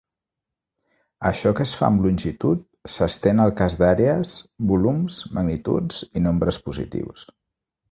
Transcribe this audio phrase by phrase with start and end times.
[1.29, 2.65] Això que es fa amb longituds,
[2.95, 4.33] s'estén al cas d'àrees,
[4.73, 7.31] volums, magnituds i nombres positius.